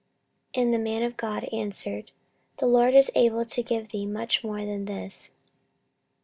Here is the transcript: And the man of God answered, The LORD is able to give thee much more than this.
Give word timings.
And 0.55 0.73
the 0.73 0.79
man 0.79 1.03
of 1.03 1.15
God 1.15 1.43
answered, 1.53 2.11
The 2.57 2.65
LORD 2.65 2.95
is 2.95 3.11
able 3.13 3.45
to 3.45 3.61
give 3.61 3.89
thee 3.89 4.07
much 4.07 4.43
more 4.43 4.65
than 4.65 4.85
this. 4.85 5.29